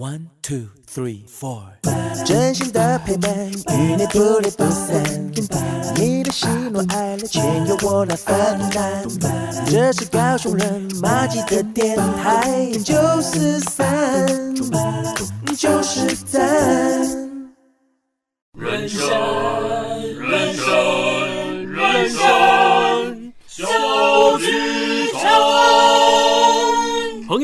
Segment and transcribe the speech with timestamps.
[0.00, 1.60] One two three four，
[2.24, 5.02] 真心的陪伴，与你不离不散。
[5.96, 9.04] 你的喜怒哀乐，全由我来分担。
[9.66, 14.54] 这是高雄人马吉的电台，九四三，
[15.56, 16.40] 就是三。
[18.56, 19.02] 人生，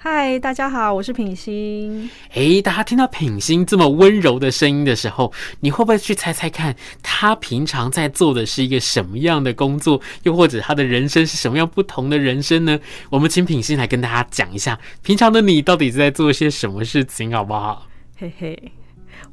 [0.00, 2.08] 嗨，大家好，我是品心。
[2.34, 10.00] 诶，大家听到品心这么温柔的声音的时候，你会不会去猜猜看，他平常在做的是一个什么样的工作？
[10.22, 12.78] 又或者他的人生是什么样不同的人生呢？
[13.10, 17.84] 我们请品心来跟大家讲一下，平常的你到底在做些什么事情，好不好？
[18.18, 18.56] 嘿嘿，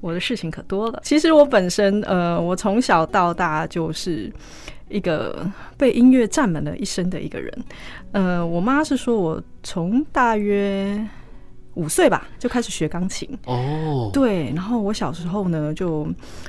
[0.02, 1.00] 我的事情可多了。
[1.04, 4.34] 其实我本身，呃，我从小到大就是。
[4.90, 7.64] 一个被音乐占满了一生的一个人，
[8.12, 11.04] 呃，我妈是说我从大约
[11.74, 13.28] 五岁吧就开始学钢琴。
[13.46, 16.08] 哦，对，然后我小时候呢就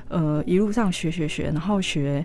[0.08, 2.24] 呃一路上学学学，然后学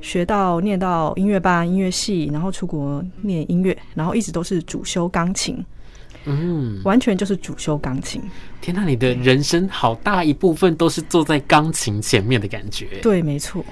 [0.00, 5.64] 学到念到音乐班、音乐系，然后出国念音乐，然后一直都是主修钢琴。
[6.28, 8.22] 嗯，完全就是主修钢琴。
[8.60, 12.86] 天呐，你的人生好大一部分都是坐在钢琴前面的感觉。
[13.00, 13.64] 对，没错，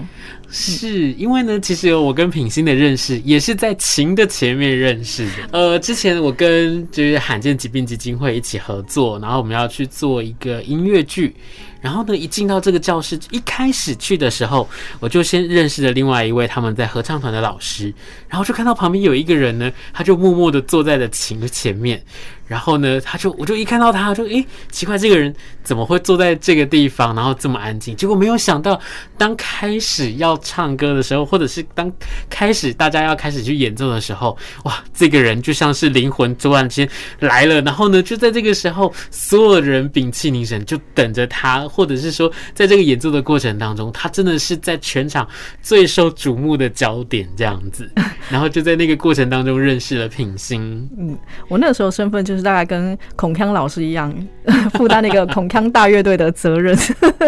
[0.49, 5.33] 是因为呢，其实我跟品心的认识也是在琴的前面认识的。
[5.51, 11.35] 呃，之前我跟就是罕见疾病基金会一起合作，然后我们要去做一个音乐剧。
[11.83, 17.93] 然后呢，一进到这个教室，一开始去的时候，我就先认识了另外一位他们在合唱团的老师，
[18.29, 22.03] 然后就看到旁边有一个人呢，他就默默的坐在了琴的前面。
[22.47, 27.97] 然后呢，他就我就一看到他，就诶，奇怪，这个人怎么会坐在这个地方，然后这么安静？
[27.97, 28.81] 结果没有想到，
[29.19, 31.91] 当开始要唱歌的时候，或者是当
[32.31, 36.89] 开始大家要开始去演奏的时候，哇，这个人就像是灵魂突然间
[37.21, 37.61] 来了。
[37.63, 45.27] 然后呢，就在这个时候，所有人屏气凝神，就等着他，或者是说，在这个演奏的过程当中，他真的是在全场
[45.63, 47.91] 最受瞩目的焦点这样子。
[48.31, 50.89] 然后就在那个过程当中认识了品心。
[50.99, 51.17] 嗯，
[51.49, 54.13] 我那时候身份就大概跟孔锵老师一样，
[54.75, 56.77] 负担那个孔锵大乐队的责任。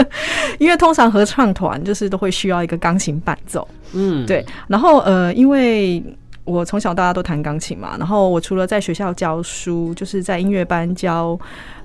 [0.58, 3.66] 因为通常合唱团就是都会需要一个钢琴伴奏。
[3.92, 4.44] 嗯，对。
[4.66, 6.02] 然后呃，因为
[6.44, 11.38] 我从小大家都弹钢琴嘛，然后我除了在学校教书，就是在音乐班教。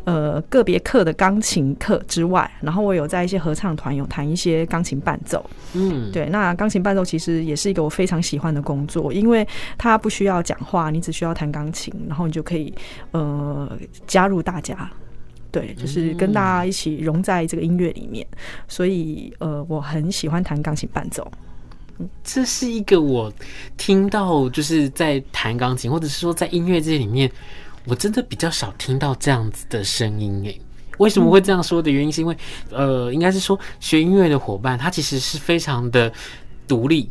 [0.06, 5.50] 呃，个别课的钢琴课之外，然后我有在一些合唱团有弹一些钢琴伴奏。
[5.72, 9.47] 嗯，对，那钢琴伴奏其实也是一个我非常喜欢的工作，因为
[9.78, 12.74] 它不需要讲话，你只需要弹钢琴，然后你就可以
[13.12, 13.72] 呃
[14.06, 14.91] 加入大家，
[15.50, 18.28] 对，就是跟大家一起融在这个音乐里面。
[18.68, 21.25] 所以呃，我很喜欢弹钢琴伴奏。
[22.24, 23.31] 这是一个我
[23.78, 27.31] 听到就是在弹钢琴，或者是说在音乐这里面。
[27.85, 30.61] 我真的比较少听到这样子的声音诶，
[30.99, 32.38] 为什么会这样说的原因是因为，
[32.69, 36.11] 呃，应该是说学音乐的伙伴他其实是非常的
[36.67, 37.09] 独立，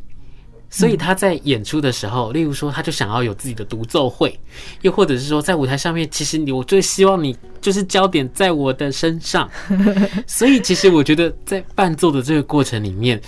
[0.70, 4.38] 所以他在演出的时候，例如说他就想要有自己的独奏会，
[4.80, 9.50] 又或者是说在舞台上面，其实你我最希望你就是焦点在我的身上，
[10.26, 13.20] 所以其实我觉得在伴奏的这个过程里面。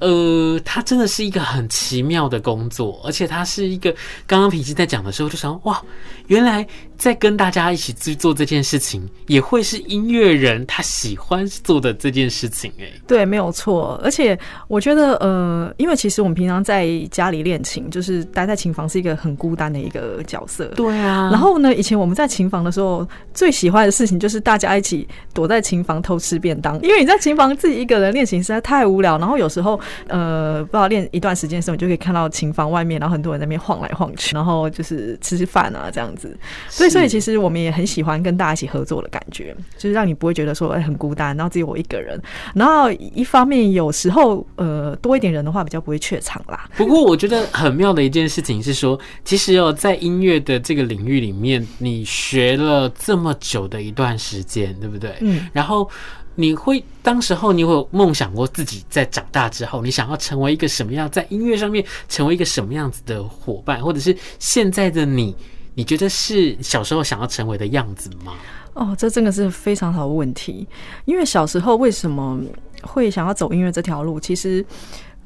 [0.00, 3.94] 呃，它真的是一个很奇妙的工作，而且它是一个
[4.26, 5.80] 刚刚平心在讲的时候就想，哇，
[6.26, 6.66] 原来
[6.96, 12.72] 在跟大家一起去做这件事情，也会是音乐人他喜欢做的这件事情。
[12.80, 14.00] 哎，对，没有错。
[14.02, 20.66] 而且我觉得，呃，因为其实我们平常在家里练琴，就是待在琴房是一个很孤单的一个角色。
[20.76, 21.28] 对啊。
[21.30, 29.18] 然后呢，以前我们在琴房的时候，最喜欢的事情就是大家一起躲在琴房偷吃便当，因为你在琴房自己一个人练琴实在太无聊。
[29.18, 29.78] 然后有时候。
[30.08, 36.36] 呃，不知道练一段时间的时候，你就可以看到琴房外面，然后很多人在那边晃来晃去，然后就是吃吃饭啊这样子。
[36.68, 42.20] 所以，所以其实我们也很喜欢跟大家一起合作的感觉，就是让你不会觉得说哎很孤单，然后只有我一个人。
[42.54, 46.68] 然后一方面有时候呃多一点人的话，比较不会怯场啦。
[46.76, 55.14] 不过我觉得很妙的一件事情是说，其实哦在音乐的这个领域里面，你学了这么久的一段时间，对不对？
[55.20, 55.88] 嗯，然后。
[56.34, 65.34] 你会当时候你有梦想过自己在长大之后，你想要成为一个什么样，在音乐上面成为一个什么样子的伙伴，或者是现在的你，
[65.74, 68.34] 你觉得是小时候想要成为的样子吗？
[68.74, 70.66] 哦，这真的是非常好的问题。
[71.04, 72.40] 因为小时候为什么
[72.82, 74.18] 会想要走音乐这条路？
[74.18, 74.64] 其实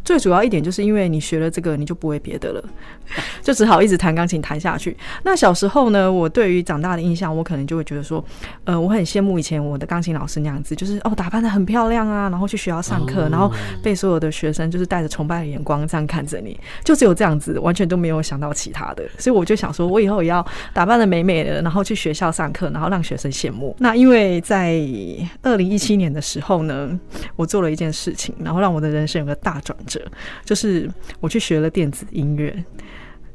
[0.04, 2.62] 最主要一点就是因为你学了这个，你就不会别的了，
[3.42, 4.96] 就只好一直弹钢琴弹下去。
[5.22, 8.22] 那小时候呢，我对于长大的印象，我可能就会觉得说，
[8.64, 13.50] 呃，我很羡慕以前我的钢琴老师那样子，就是哦，打扮的很漂亮啊，然后去学校上课，然后
[13.82, 19.02] 被所有的学生就是带着崇拜的眼光这样看着你，就只有这样子，完全都没有想到其他的。
[19.18, 23.74] 所以我就想说，我以后也要打扮的美美的，然后去学校上课，然后让学生羡慕。
[23.78, 24.78] 那因为在
[25.42, 26.98] 二零一七年的时候呢，
[27.36, 29.94] 我做了一件事情，然后让我的人生有个大转折，
[30.44, 32.64] 就是我去学了电子音乐。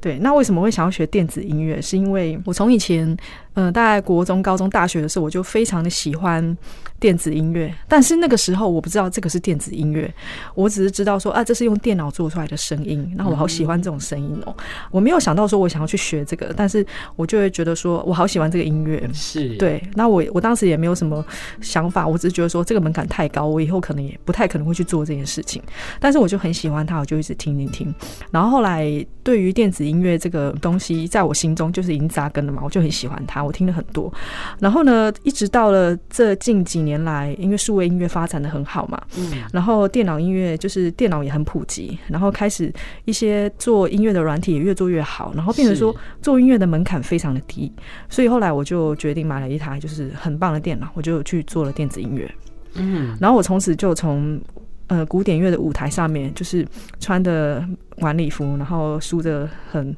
[0.01, 1.81] 对，那为什么会想要学电子音乐？
[1.81, 3.17] 是因为我从以前。
[3.55, 6.55] 嗯，大概国中、高中、大学的时候，我就非常的喜欢
[6.99, 7.73] 电子音乐。
[7.87, 10.13] 但是那个时候我不知道这个是电子音乐，
[10.53, 13.11] 我只是知道说啊，这是用电脑做出来的声音。
[13.17, 14.57] 然后我好喜欢这种声音哦、喔。
[14.91, 16.85] 我没有想到说我想要去学这个，但是
[17.15, 19.09] 我就会觉得说我好喜欢这个音乐。
[19.13, 19.83] 是对。
[19.95, 21.25] 那我我当时也没有什么
[21.59, 25.61] 想法，我只是觉得说这个门槛太高，我以后可能也不太可能会去做这件事情。
[25.99, 27.93] 但是我就很喜欢它，我就一直听听听。
[28.31, 33.48] 然后后来对于电子音乐这个东西，在我心中就是已经扎根了嘛，我就很喜欢它。
[33.49, 34.13] 我听了很多，
[34.59, 42.71] 然后呢，一直到了这近几年来，因为数位音乐发展的很好嘛，嗯，然后电脑音乐就是电脑也很普及，然后开始
[43.05, 47.73] 一些做音乐的软体也越做越好，然后变成说做音乐的门槛非常的低，
[48.07, 52.31] 所以后来我就决定买了一台就是很棒的电脑，我就去做了电子音乐，
[52.75, 54.39] 嗯，然后我从此就从
[54.85, 56.63] 呃古典乐的舞台上面，就是
[56.99, 57.67] 穿的
[57.97, 59.95] 晚礼服，然后梳着很。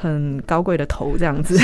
[0.00, 1.58] 很高贵的头这样子，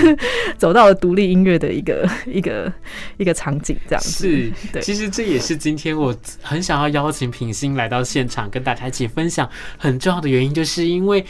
[0.58, 2.70] 走到了独立音乐的一个 一个
[3.16, 4.10] 一个场景，这样子。
[4.10, 4.82] 是，对。
[4.82, 9.48] 其实这也是今天我很想要邀请品心来到现场，跟大家一起分享
[9.78, 11.24] 很重要的原因，就是因为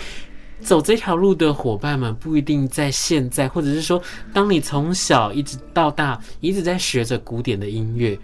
[0.61, 4.03] 走这条路的伙伴们不一定在现在，或者是说，
[4.33, 8.19] 当你从小一直到大一直在学着古典的音乐。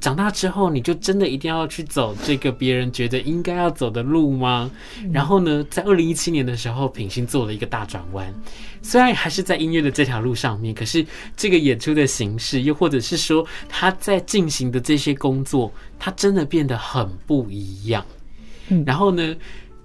[0.00, 4.70] 长大之后，你就真的一定要去走这个别人觉得应该要走的路吗？
[5.12, 8.32] 然后呢，在二零一七年的时候，品心做了一个大转弯。
[8.80, 11.04] 虽然还是在音乐的这条路上面，可是
[11.36, 18.04] 这个演出的形式，又或者是说他在进行的这些工作，他真的变得很不一样。
[18.86, 19.34] 然后呢，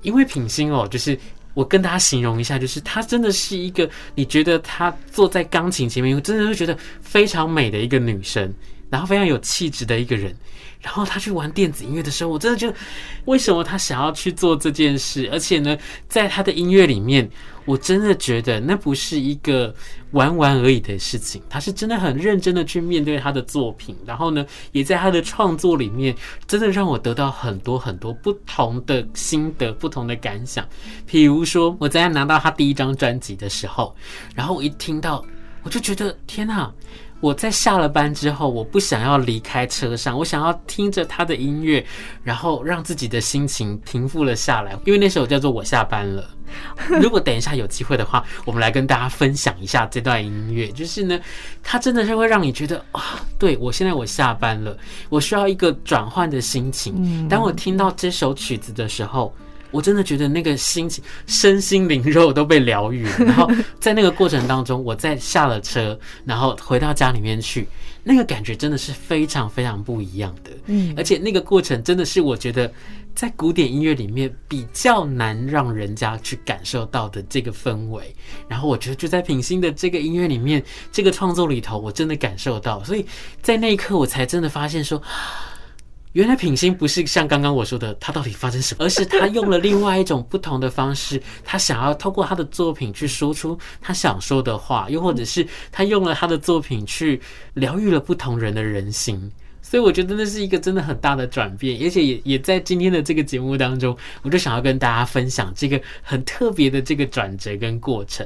[0.04, 1.18] 因为品心哦，就是
[1.56, 8.54] 我跟大家形容一下，就是她真的是一个，你觉得她坐在钢琴前面，真的会觉得非常美的一个女生。
[8.94, 10.31] 然后非常有气质的一个人，
[10.80, 12.75] 然后他去玩电子音乐的时候，我真的觉得，
[13.25, 15.28] 为什么他想要去做这件事？
[15.31, 15.75] 而且呢，
[16.07, 17.28] 在他的音乐里面，
[17.66, 19.74] 我真的觉得那不是一个
[20.12, 23.98] 玩玩而已的事情，他是真的很认真的去面对他的作品。
[24.06, 30.63] 然后呢，也在他的创作里面，真的让我得到很多很多不同的心得、不同的感想。
[31.07, 33.95] 比如说，我在拿到他第一张专辑的时候，
[34.36, 35.25] 然后我一听到，
[35.63, 36.72] 我就觉得天哪！
[37.23, 41.83] 我在下了班之后，我不想要离开车上，我想要听着他的音乐，
[42.21, 44.77] 然后让自己的心情平复了下来。
[44.83, 46.21] 因为那首叫做《我下班了》。
[47.01, 50.67] 如果等一下有机会的话，我们来跟大家分享一下这段音乐。
[50.67, 51.17] 就是呢，
[51.63, 54.77] 它真的是会让你觉得啊，对，我现在我下班了，
[55.07, 57.25] 我需要一个转换的心情。
[57.29, 59.33] 当我听到这首曲子的时候。
[59.73, 63.25] 我真的觉得那个心情、身心灵肉都被疗愈了。
[63.25, 67.67] 然后在那个过程当中，我再下了车，然后回到家里面去，
[68.03, 70.51] 那个感觉真的是非常非常不一样的。
[70.67, 72.71] 嗯，而且那个过程真的是我觉得
[73.15, 78.15] 在古典音乐里面比较难让人家去感受到的这个氛围。
[78.47, 82.83] 然后我觉得就在品心的这个音乐里面，这个创作里头，我真的感受到。
[82.83, 83.06] 所以
[83.42, 85.01] 在那一刻，我才真的发现说。
[86.13, 97.19] 原来品心不是像刚刚我说的，他到底发生什么，而是他用了另外一种不同的方式，他想要透过他的作品去说出他想说的话，又或者是他用了他的作品去
[97.55, 99.31] 疗愈了不同人的人心。
[99.63, 108.23] 所以我觉得那是一个真的很大的转变，而且也也在今天的这个节目当中，我就想要跟大家分享这个很特别的这个转折跟过程。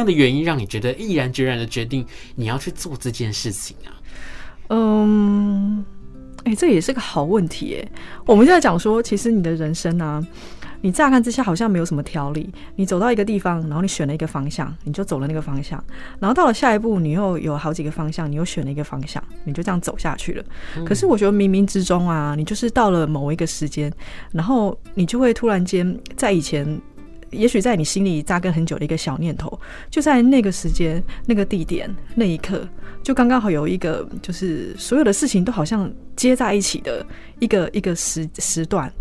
[0.00, 2.04] 样的原因让你觉得毅然决然的决定
[2.34, 3.94] 你要去做这件事情啊？
[4.70, 5.84] 嗯，
[6.44, 7.88] 哎、欸，这也是个好问题哎。
[8.26, 10.26] 我们现在讲说，其实你的人生啊。
[10.82, 15.84] 你乍看之下好像没有什么条理，你走到一个地方，然后你选了一个方向，你就走了那个方向，
[16.18, 20.42] 然后到了下一步，你又有好几个方向，你又选了一个方向，你就这样走下去了。
[20.86, 23.92] 可是我觉得冥冥之中啊，你就是到了某一个时间，
[24.32, 26.80] 然后你就会突然间在以前。
[27.30, 29.58] 也许在你心里扎根很久的一个小念头，
[29.88, 32.68] 就在那个时间、那个地点、那一刻，
[33.02, 37.04] 就刚刚好有一个，就是所有的事情都好像接在一起的
[37.38, 38.92] 一个一个时时段，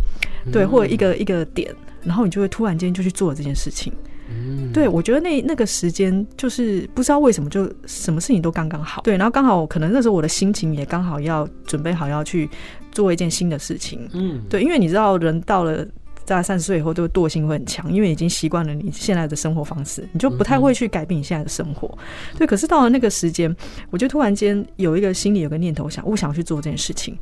[0.52, 3.92] 对，或者一个一个点，然后你就会突然间就去做这件事情。
[4.30, 12.48] 嗯，对，我觉得那那个时间就是不知道为什么就什么事情都刚刚好，对，然后刚好可能那时候我的心情也刚好要准备好要去
[12.92, 14.08] 做一件新的事情。
[14.14, 15.84] 嗯，对，因为你知道人到了。
[16.26, 21.90] 在三十岁以后，都惰性会很强，因为已经习惯了你现在的生活方式，你就不太会去改变你现在的生活。
[22.38, 23.56] 对，可是到了那个时间，
[23.90, 27.18] 我就突然间有一个心里有个念头，想我想去做这件事情。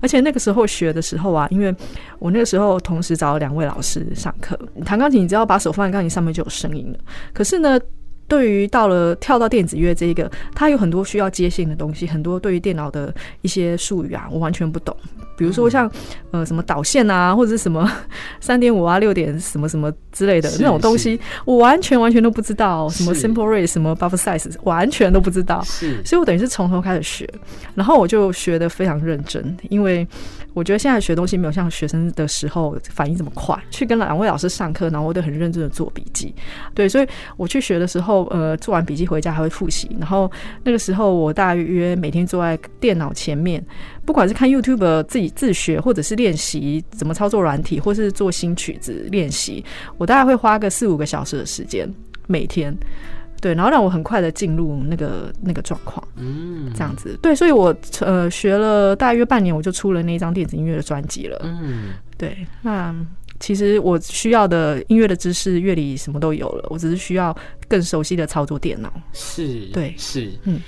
[0.00, 1.74] 而且那个时候学的时候啊，因为
[2.18, 6.98] 我那个时候同时找了两位老师上课，弹钢琴，你只要把手放在钢琴上面就有声音了。
[7.32, 7.78] 可是呢，
[8.28, 14.94] 对于到了跳到电子乐这一个，它有很多需要接线的东西，很多对于电脑的一些术语啊，我完全不懂。
[15.36, 15.88] 比如说像
[16.32, 17.90] 呃什么导线啊，或者是什么
[18.40, 22.88] 三点五啊、六点什么什么之类的那种东西，我完全完全都不知道。
[22.88, 25.62] 什么 simple rate，什么 buffer size，完全都不知道。
[25.62, 27.28] 是，所以我等于是从头开始学，
[27.74, 30.06] 然后我就学得非常认真，因为
[30.54, 33.56] 我觉得现在学东西没有像学生的时候反应这么快。
[33.70, 36.34] 去跟两位老师上课，然后我都很认真的做笔记。
[36.74, 37.06] 对，所以
[37.36, 39.90] 我去学的时候，呃，做完笔记回家还会复习。
[39.98, 40.30] 然后
[40.64, 43.64] 那个时候我大约每天坐在电脑前面。
[44.04, 49.62] 不管是看 YouTube 自己自学，或者是练习怎么操作软体，或是做新曲子练习，
[49.98, 51.86] 我大概会花个四五个小时的时间
[52.26, 52.74] 每天，
[53.38, 62.94] 对，然后让我很快的进入那个那个状况，嗯，这样子，对，所以我呃学了大约半年，我就出了那一张电子音乐的专辑了，嗯，对，那
[63.40, 70.60] 其实我需要的音乐的知识、乐理什么都有了，我只是需要更熟悉的操作电脑，是，对，是，嗯。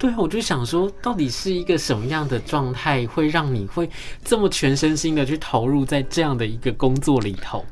[0.00, 3.90] 对，我就想说，到底是一个什么样的状态，会让你会
[4.24, 7.66] 这么全身心的去投入在这样的一个工作里头？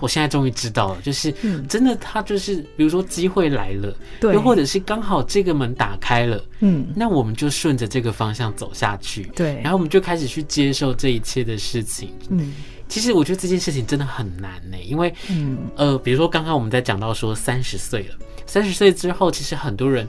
[0.00, 1.34] 我现在终于知道了，就是
[1.68, 12.54] 真的，他就是比如说机会来了，对，又或者是刚好这个门打开了，嗯，那我们就顺着这个方向走下去，对，然后我们就开始去接受这一切的事情，嗯，
[12.94, 18.14] 其实我觉得这件事情真的很难呢，因为，嗯，呃，比如说刚刚我们在讲到说三十岁了，
[18.46, 20.06] 三十岁之后，其实很多人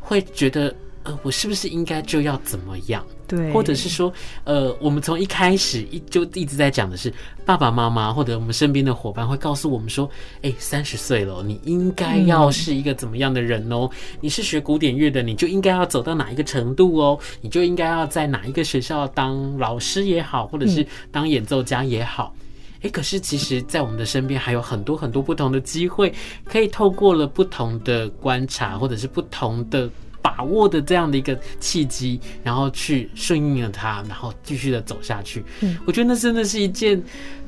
[0.00, 0.74] 会觉得。
[1.04, 3.04] 呃，我是不是应该就要怎么样？
[3.28, 4.12] 对，或者是说，
[4.44, 7.12] 呃，我们从一开始一就一直在讲的是
[7.44, 13.86] 爸爸妈妈或者我们身边的伙伴会告诉我们说，哎、欸，三十岁了，你应该要是一个怎么样的人哦？
[13.92, 17.18] 嗯、你是学古典乐的，你就应该要走到哪一个程度哦？
[17.42, 22.34] 你就应该要在哪一个学校当老师也好，或者是当演奏家也好。
[22.76, 29.90] 哎、欸，可是其实，在我们的身边还有很多很多不同的机会，可以透过了不同的观察，或者是不同的。
[30.24, 35.44] 把握的这样的一个契机，然后去顺应了它，然后继续的走下去。
[35.60, 37.00] 嗯，我觉得那真的是一件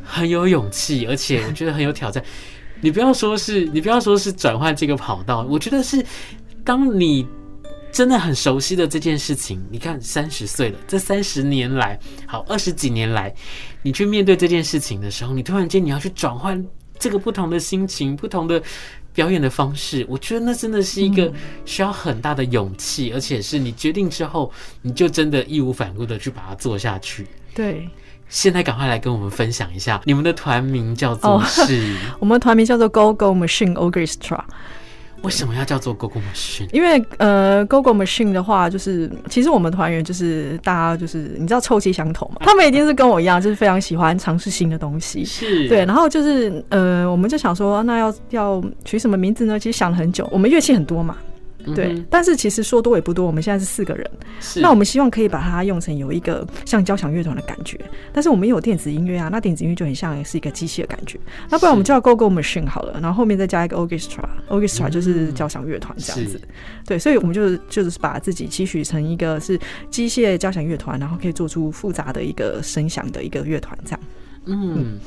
[0.03, 2.23] 很有勇气，而且我觉得很有挑战。
[2.83, 6.05] 你不要说是，你不要说是转换这个跑道，我觉得是
[6.63, 7.27] 当你
[7.91, 13.35] 真的很熟悉的这件事情，你看三十岁了，这三十年来，好二十几年来，
[13.81, 16.63] 你去面对这件事情的时候，你突然间你要去转换
[16.99, 18.63] 这个不同的心情，不同的。
[19.17, 21.33] 表演的方式，我觉得那真的是一个
[21.65, 27.27] 需要很大的勇气，嗯，而且是你决定之后，你就真的义无反顾的去把它做下去。
[27.55, 27.89] 对，
[28.29, 31.95] 现在赶快来跟我们分享一下，你们的团名叫做是？
[32.13, 34.45] 哦， 我们团名叫做 Go Go Machine Orchestra。
[35.23, 36.69] 为什么要叫做 Google Machine？
[36.73, 45.25] 因为呃，Google Machine 的话，就是其实我们团员就是大家就是你知道臭气相投嘛，他们一定是跟我一样，就是非常喜欢尝试新的东西。
[45.25, 49.59] 是对，然后就是呃，我们就想说，那要要取什么名字呢？
[49.59, 51.17] 其实想了很久，我们乐器很多嘛。
[51.75, 54.11] 对，但是其实说多也不多，我们现在是四个人。
[54.41, 57.79] 是，那我们希望可以把它用成有一个像交响乐团的感觉，
[58.13, 61.19] 但是我们也有电子音乐啊，那电子音乐就很像是一个机器的感觉。
[61.51, 66.41] 那不然我们叫 Go Go Machine 好了，然后后面再加一个 Orchestra，Orchestra 就是交响乐团这样子。
[66.87, 69.59] 对，所以我们就是就是把自己期许成一个是
[69.91, 74.01] 机械交响乐团，然后可以做出复杂的一个声响的一个乐团这样。
[74.47, 74.99] 嗯。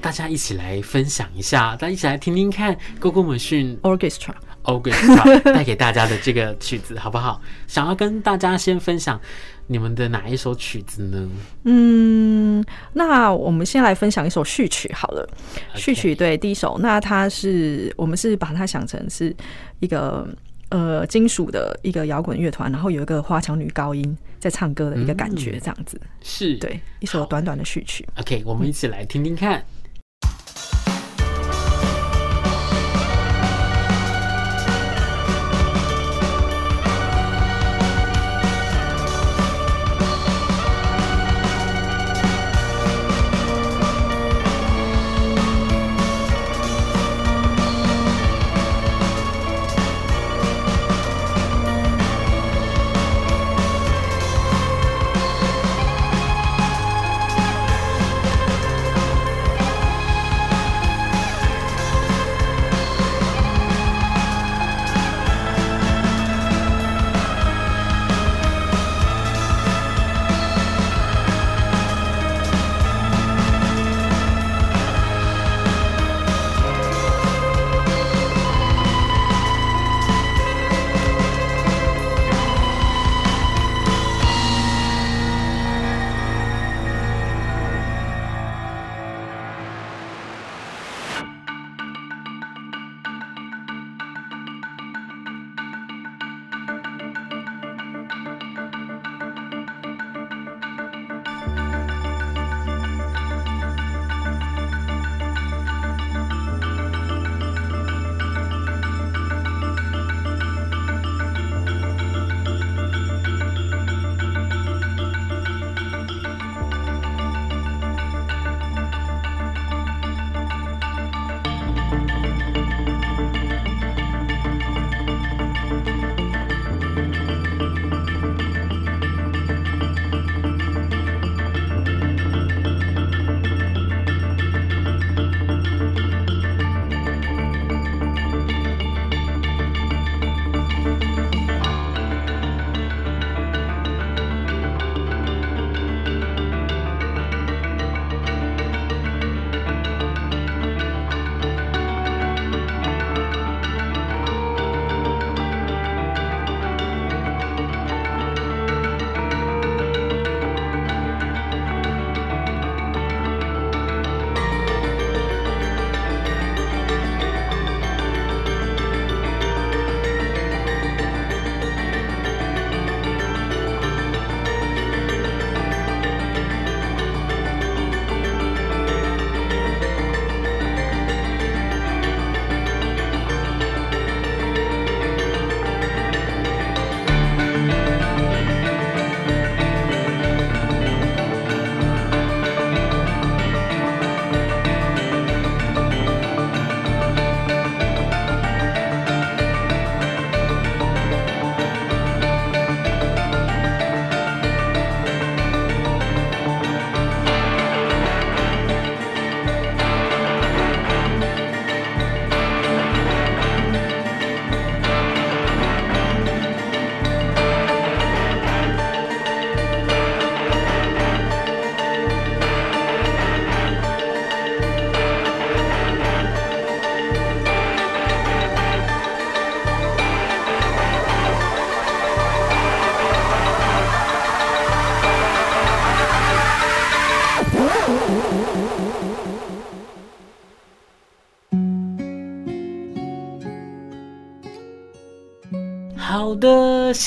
[0.00, 7.40] 大家一起来分享一下，大家一起来听听看 Gogomotion Orchestra Orchestra 带给大家的这个曲子好不好？
[7.66, 9.20] 想要跟大家先分享
[9.66, 11.28] 你们的哪一首曲子呢？
[11.64, 15.28] 嗯，那我们先来分享一首序曲好了。
[15.74, 19.34] 序曲对，第一首，那它是我们是把它想成是
[19.80, 20.28] 一个
[20.68, 28.06] 呃金属的一个摇滚乐团，然后有一个花腔女高音在唱歌的一个感觉，这样子、嗯、是对一首短短的序曲。
[28.16, 29.58] OK，我们一起来听听看。
[29.58, 29.64] 好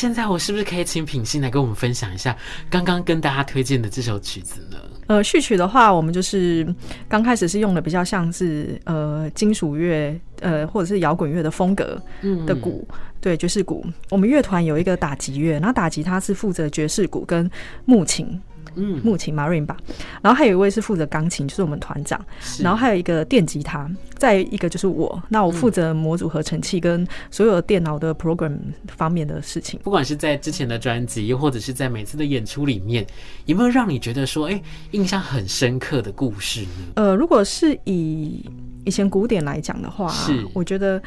[0.02, 2.36] 现在我是不是可以请品心来跟我们分享一下
[2.72, 4.78] 刚刚跟大家推荐的这首曲子呢？
[5.06, 6.66] 呃，序曲的话，我们就是
[7.08, 12.02] 刚开始是用的比较像是呃金属乐呃或者是摇滚乐的风格
[12.48, 13.86] 的鼓，嗯、对，爵士鼓。
[14.10, 17.48] 我们乐团有一个打击乐，那打击他是负责爵士鼓跟
[17.86, 18.42] 木琴。
[18.76, 19.76] 嗯，木琴 marimba，
[20.22, 22.20] 然后还有一位是负责钢琴，就是我们团长，
[22.60, 28.58] 然后还有一个电吉他，再一个就是我，那我负责模组合成器跟所有电脑的 program
[28.88, 29.80] 方面的事情。
[29.84, 33.06] 不管是在之前的专辑，又或者是在每次的演出里面，
[33.46, 36.68] 有没有让你觉得说，哎、欸，印象很深刻的故事呢？
[36.96, 38.50] 呃，如果是以
[38.86, 41.02] 以前古典来讲的话，是我觉得。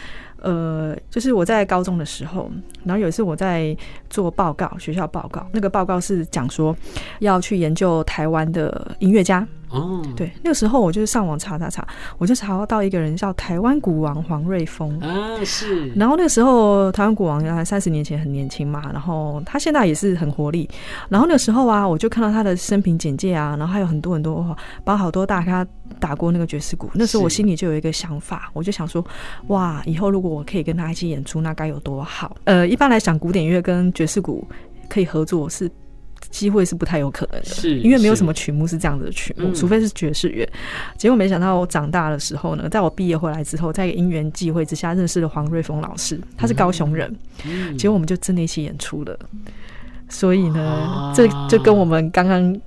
[0.44, 2.50] 呃，就是我在高中的时候，
[2.84, 3.74] 然后有一次我在
[4.10, 6.76] 做报告，学校报告，那个报告是讲说
[7.20, 11.86] 要去研究台湾的音乐家，哦，对，那个时候我就是上网查查查，
[12.18, 15.88] 我就查到一个人叫台湾鼓王黄瑞峰啊，是。
[15.90, 20.68] 然后那个时候台湾鼓王原来三十年前很年轻嘛，然后他现在也是很活力。
[21.08, 25.66] 然后那个时候啊，我就看到他的生平简介啊，然后还有很多很多，把好多大咖
[25.98, 26.88] 打过那个爵士鼓。
[26.94, 29.04] 那时候我心里就有一个想法，我就想说，
[29.48, 32.36] 哇，以后如果我可以跟他一起演出，那该有多好。
[32.44, 34.46] 呃，一般来讲，古典乐跟爵士鼓
[34.88, 35.70] 可以合作是。
[36.30, 40.48] 机会是不太有可能的，是因为没有什么曲目是这样子的曲目，除非是爵士乐。
[40.96, 47.14] 结果没想到我长大的时候呢，在我毕业回来之后，在一个因缘际会之下认识了黄瑞峰老师，他是高雄人，
[47.78, 49.18] 结果我们就真的一起演出了。
[50.08, 52.60] 所以呢，这就跟我们刚刚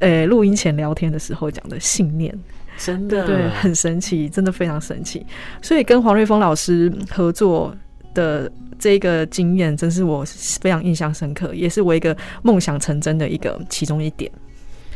[0.00, 2.32] 呃录音前聊天的时候讲的信念，
[2.76, 3.26] 真的。
[3.26, 5.24] 对，很神奇，真的非常神奇。
[5.62, 7.74] 所以跟黄瑞峰老师合作
[8.16, 8.50] 的。
[8.78, 10.22] 这个经验真是我
[10.60, 14.30] 非常印象深刻，也是我一个梦想成真的一个其中一点。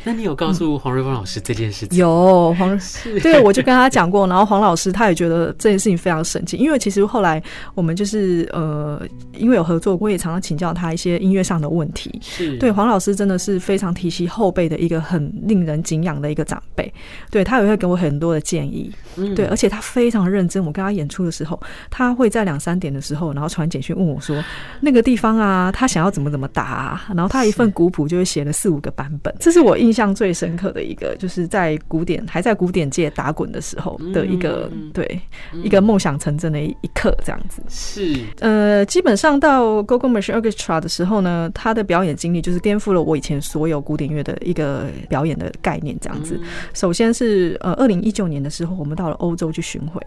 [0.04, 1.98] 那你有告诉黄瑞峰老师这件事情？
[1.98, 2.78] 有黄，
[3.22, 7.42] 对，我就跟他讲过，然后黄老师他也觉得这件事情非常神奇，因为其实后来
[7.74, 9.00] 我们就是呃，
[9.36, 12.10] 因为有合作，我也常常请教他一些音乐上的问题。
[12.22, 16.92] 是对黄老师真的是非常提携后辈的一个很令人敬仰的一个长辈，
[17.30, 18.90] 对他也会给我很多的建议。
[19.16, 20.64] 嗯对，而且他非常认真。
[20.64, 21.60] 我跟他演出的时候，
[21.90, 24.42] 他会在两三点的时候，然后传简讯问我说
[24.80, 35.20] ：“那个地方啊，他想要怎么怎么打啊？”然后他一份古谱就会写了四五个版本，这是我印象最深刻的一个，就是在古典还在古典界打滚的时候的一个对
[35.62, 37.62] 一个梦想成真的一刻，这样子。
[37.68, 38.16] 是。
[38.40, 46.40] 呃，基本上到 Go Go Machine Orchestra 的时候呢，他的表演经历就是颠覆了我以前所有古典乐的一个表演的概念，这样子。
[46.74, 50.00] 首先是呃，二零一九年的时候，我们到了欧洲去巡回，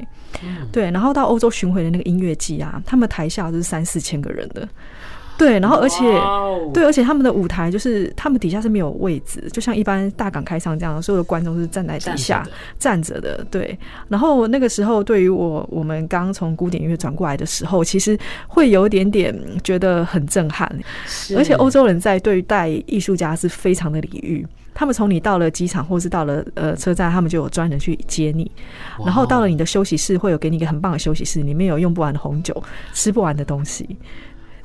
[0.72, 4.68] 对，然后到欧洲巡回的那个音乐季啊，他们台下就是三四千个人的。
[5.44, 6.72] 对，然后而且，wow.
[6.72, 12.48] 对，而且他们的舞台就是他们底下是没有位置，就像一般大港开唱这样，所有的观众是站在底下
[12.80, 13.46] 站着的，的。
[13.52, 13.78] 对，
[14.08, 20.74] 然后那个时候对于我我们刚从古典音乐转过来的时候，其实会有一点点觉得很震撼。
[21.36, 28.50] 而且欧洲人在对待艺术家是非常的礼遇，他们从你到了机场或是到了呃车站，他们就有专人去接你
[29.04, 33.98] 然后到了你的休息室，会有给你一个很棒的休息室，里面有用不完的红酒，吃不完的东西。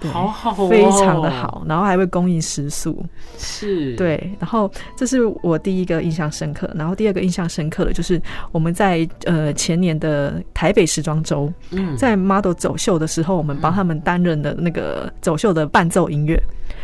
[0.07, 3.05] 好好、哦，非常的好，然后还会供应食宿，
[3.37, 3.97] 是。
[3.97, 8.21] 对，然后这是我第一个印象深刻，然后第二个印象深刻的就是
[8.53, 16.41] 我们在呃前年的台北时装周，嗯，在 model 走秀的时候，我们帮他们担任的那个走秀的伴奏音乐。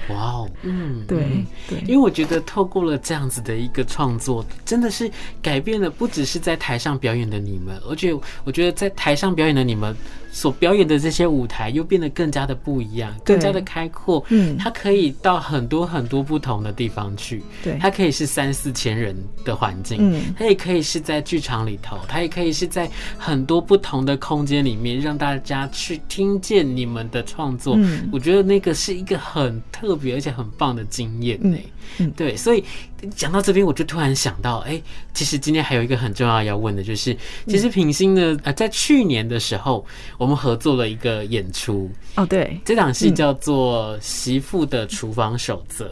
[0.09, 1.25] 哇哦，嗯，对
[1.69, 9.95] 对，因为我觉得透过了这样子的一个创作，真的是改变了不只是在台上表演的你们，而且我觉得在台上表演的你们。
[10.35, 14.23] 所表演的这些舞台又变得更加的不一样，更加的开阔。
[14.31, 17.41] 嗯，它可以到很多很多不同的地方去。
[17.63, 27.77] 对，它可以是三四千人的环境，嗯，它也可以是在剧场里头，它也可以是在很多不同的空间里面，让大家去听见你们的创作。
[27.79, 31.57] 嗯，我觉得那个是一个很特别而且很棒的经验呢。
[31.99, 32.65] 嗯，对，所以。
[33.05, 39.85] 讲到这边，我就突然想到，哎、欸，其实今天还有一个很重要要问的，就是其实品心呢，呃，在去年的时候，
[40.19, 41.91] 我们合作了一个演出。
[42.17, 45.87] 哦，对，这档戏叫做《媳妇的厨房守则》。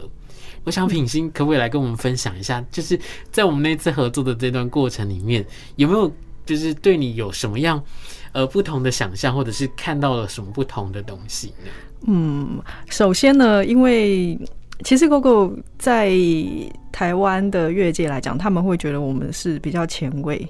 [0.63, 2.99] 我想品心可不可以来跟我们分享一下，就是
[3.31, 5.45] 在我们那次合作的这段过程里面，
[5.75, 6.11] 有没有
[6.45, 7.83] 就是对你有什么样
[8.31, 11.71] 呃不同的想象，或者是看到了什么不同的东西呢？
[12.07, 14.39] 嗯，首先呢，因为。
[14.83, 16.11] 其实 GoGo 在
[16.91, 20.47] 台湾的乐界来讲，他们会觉得我们是比较前卫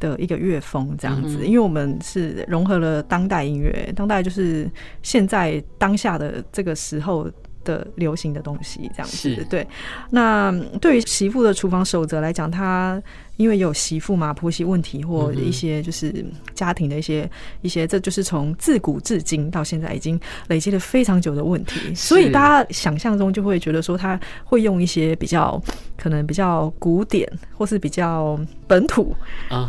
[0.00, 4.70] 的一个乐风这样子，因为我们是融合了当代音乐，当代就是
[5.02, 7.30] 现在当下的这个时候
[7.64, 9.46] 的流行的东西这样子。
[9.50, 9.66] 对，
[10.10, 13.02] 那对于媳妇的厨房守则来讲，它。
[13.36, 17.28] 因为有媳妇嘛，婆媳问题或一些就是家庭的一些
[17.62, 20.18] 一些，这就是从自古至今到现在已经
[20.48, 25.62] 累积了非常久的问题，所以大家想象中就会觉得说他会用一些比较
[25.98, 29.14] 可能比较古典或是比较本土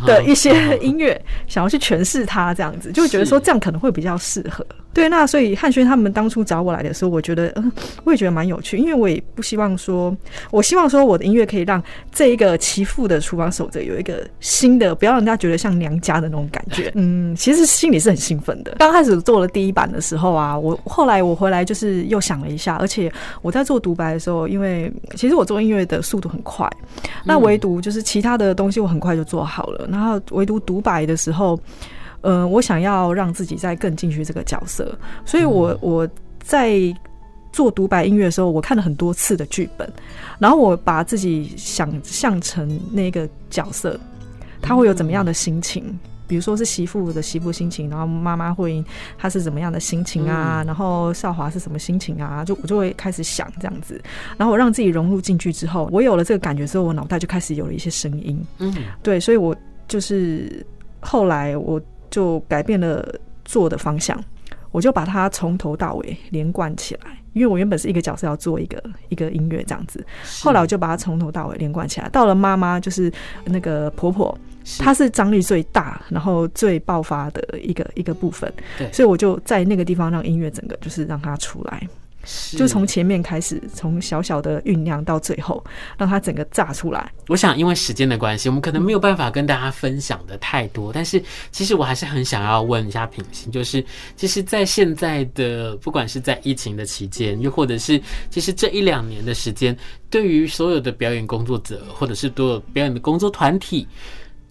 [0.06, 4.65] 的一些 音乐，想要去诠释它这样子，就会觉得说这样可能会比较适合。
[4.98, 7.72] 对，那所以汉轩他们当初找我来的时候，我觉得嗯，
[8.04, 10.18] 我也觉得蛮有趣，因为我也不希望说，
[10.50, 11.80] 我希望说我的音乐可以让
[12.12, 16.92] 这一个其父的厨房守则有一个新的，不要让人家觉得像娘家的那种感觉。
[16.96, 18.74] 嗯，其实心里是很兴奋的。
[18.80, 23.12] 刚开始做了第一版的时候啊，我后来我回来就是又想了一下，而且
[23.44, 26.68] 我在做独白的时候，因为其实我做音乐的速度很快，
[27.24, 31.60] 那唯独就是其他的东西我很快就做好了，然后唯独独白的时候，
[32.21, 36.08] 嗯，我想要让自己再更进去这个角色，所以我我
[36.39, 36.80] 在。
[37.53, 39.91] 做独白音乐的时候，我看了很多次的剧本，
[40.38, 43.99] 然后我把自己想象成那个角色，
[44.62, 45.97] 他会有怎么样的心情？
[46.27, 48.84] 比如说是媳妇的媳妇心情，然后妈妈会
[49.17, 50.63] 她是怎么样的心情啊？
[50.67, 52.45] 然后少华是什么心情啊？
[52.45, 53.99] 就我就会开始想这样子，
[54.38, 58.39] 然后我让自己融入进去之后，我有了这个感觉之后，我脑袋就开始有了一些声音。
[58.60, 59.56] 嗯，对，所以我
[59.88, 60.63] 就是
[60.99, 63.08] 后来我就改变了
[63.46, 64.22] 做的方向，
[64.72, 67.17] 我就把它从头到尾连贯起来。
[67.34, 70.04] 因为我原本是一个角色要做一个一个音乐这样子，
[70.41, 72.10] 后来我就把它从头到尾连贯起来。
[72.10, 73.12] 到了妈妈就是
[73.46, 74.36] 那个婆婆。
[74.80, 81.88] 她是张力最大，然后最爆发的一个一个部分，对，所以我就在那个地方让音乐整个就是让它出来，
[82.52, 85.63] 就从前面开始，从小小的酝酿到最后，
[85.98, 87.12] 让它整个炸出来。
[87.28, 93.84] 我想，因为时间的关系，我们可能没有办法跟大家分享的太多，但是其实我还是很想要问一下品行，就是
[94.16, 99.76] 其实，在现在的不管是在疫情的期间，又或者是其实这一两年的时间，
[100.10, 103.88] 对于所有的表演工作者，或者是所有表演的工作团体。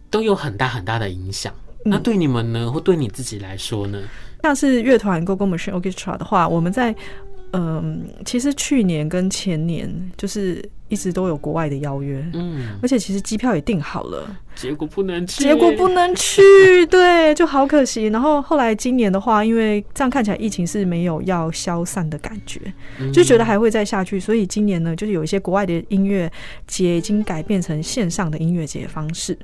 [0.09, 1.53] 都有很大很大的影响。
[1.85, 4.01] 那对你们呢，或对你自己来说呢？
[4.45, 6.95] 像是乐团 Gogo Machine Orchestra 的话，我们在
[7.53, 16.41] 嗯，其实去年跟前年就是一直都有国外的邀约，嗯，而且其实机票也订好了，结果不能去，结果不能去，
[16.87, 18.07] 对，就好可惜。
[18.07, 22.61] 然后后来今年的话，因为这样看起来疫情是没有要消散的感觉，
[23.13, 26.31] 就觉得还会再下去，所以今年呢，就是有一些国外的音乐
[26.67, 29.37] 节已经改变成线上的音乐节方式。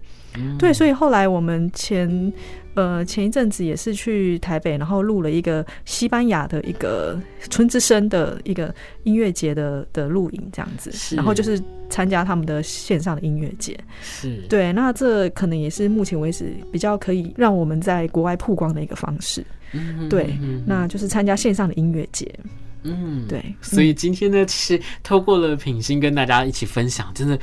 [0.58, 2.32] 对，所以后来我们前
[2.72, 13.78] 呃前一阵子也是去台北，然后录了一个西班牙的一个春之声的一个音乐节的的录影这样子，然后就是参加他们的线上的音乐节。
[14.02, 19.44] 是，对，那这可能也是目前为止比较可以让我们在国外曝光的一个方式。
[19.72, 22.32] 嗯，对，那就是参加线上的音乐节。
[22.82, 27.38] 嗯，对，所以今天呢，其实透过了品心跟大家一起分享，真的。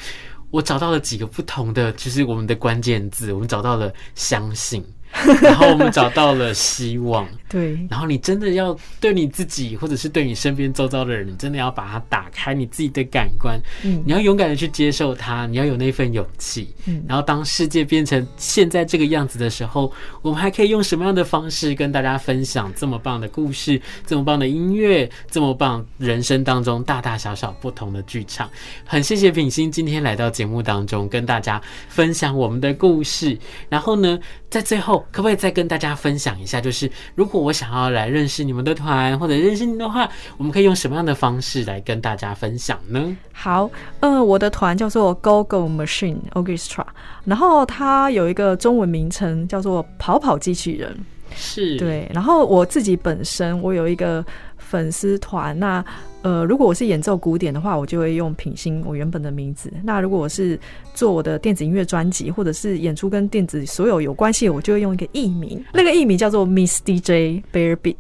[0.51, 3.31] 我找到了几个不同的，就是我们的关键字。
[3.31, 4.83] 我们找到了相信。
[5.41, 7.79] 然后我们找到了希望， 对。
[7.89, 13.59] 然后你真的要对你自己，或者是对你身边周遭的人，你真的要把它打开你自己的感官。
[13.83, 16.73] 嗯，你要勇敢的去接受它，你要有那份勇气。
[16.85, 19.91] 嗯，然后当世界变成现在这个样子的时候，
[20.21, 28.47] 我们还可以用什么样的方式跟大家分享这么棒的故事，这么棒的音乐，这么棒人生当中大大小小不同的剧场。
[28.85, 33.35] 很谢谢品心今天来到节目当中跟大家分享我们的故事。
[33.69, 34.17] 然后呢，
[34.51, 34.98] 在最后。
[35.11, 36.61] 可不可以再跟大家分享一下？
[36.61, 43.15] 就是如果我想要来认识你们的团，或者认识你的话，我们可以用什么样的方式来跟大家分享呢？
[43.31, 46.85] 好，呃，我的团叫做 Gogo Machine Orchestra，
[47.25, 50.97] 然后它有一个中文名称叫做跑跑机器人，
[51.35, 52.09] 是对。
[52.13, 54.25] 然后我自己本身我有一个
[54.57, 55.83] 粉丝团，那。
[56.21, 59.71] 呃，如果我是演奏古典的话，我就会用品心我原本的名字。
[59.83, 60.59] 那如果我是
[60.93, 65.63] 做我的电子音乐专辑，或者是演出跟电子所有有关系，我就会用一个艺名。
[65.73, 67.95] 那个艺名叫做 Miss DJ Bear Beat，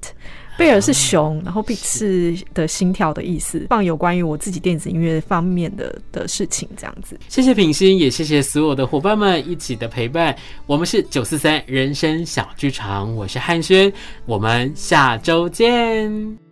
[0.57, 7.17] 贝尔是熊，然后 Beat 是的心跳的意思，放有关于我自己电子音乐方面的的事情，这样子。
[7.29, 10.35] 谢谢品心，也谢谢所有的伙伴们一起的陪伴。
[10.65, 13.91] 我们是九四三人生小剧场，我是汉轩，
[14.25, 16.48] 我们下周见。